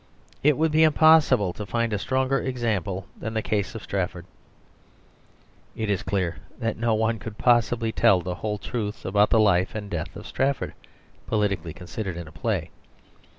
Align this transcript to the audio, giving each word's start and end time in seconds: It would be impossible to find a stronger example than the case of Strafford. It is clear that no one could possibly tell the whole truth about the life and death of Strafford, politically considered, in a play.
It 0.41 0.57
would 0.57 0.71
be 0.71 0.81
impossible 0.81 1.53
to 1.53 1.63
find 1.63 1.93
a 1.93 1.99
stronger 1.99 2.39
example 2.39 3.05
than 3.15 3.35
the 3.35 3.43
case 3.43 3.75
of 3.75 3.83
Strafford. 3.83 4.25
It 5.75 5.91
is 5.91 6.01
clear 6.01 6.37
that 6.57 6.75
no 6.75 6.95
one 6.95 7.19
could 7.19 7.37
possibly 7.37 7.91
tell 7.91 8.19
the 8.21 8.33
whole 8.41 8.57
truth 8.57 9.05
about 9.05 9.29
the 9.29 9.39
life 9.39 9.75
and 9.75 9.91
death 9.91 10.15
of 10.15 10.25
Strafford, 10.25 10.73
politically 11.27 11.71
considered, 11.73 12.17
in 12.17 12.27
a 12.27 12.31
play. 12.31 12.71